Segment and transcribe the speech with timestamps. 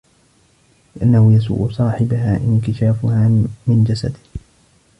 [0.95, 3.27] لِأَنَّهُ يَسُوءُ صَاحِبَهَا انْكِشَافُهَا
[3.67, 4.19] مِنْ جَسَدِهِ